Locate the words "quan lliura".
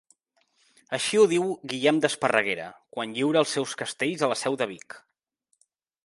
2.97-3.43